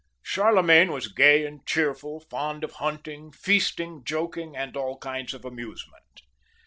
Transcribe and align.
Charlemagne 0.23 0.91
was 0.91 1.13
gay 1.13 1.45
and 1.45 1.63
cheerful, 1.63 2.21
fond 2.21 2.63
of 2.63 2.71
hunting, 2.81 3.31
feasting, 3.31 4.03
joking, 4.03 4.55
and 4.57 4.73
4U 4.73 4.99
kinds 4.99 5.35
of 5.35 5.45
amusement. 5.45 6.23